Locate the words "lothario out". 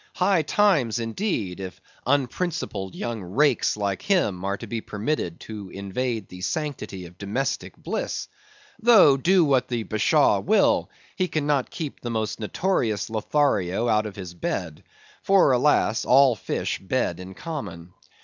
13.11-14.07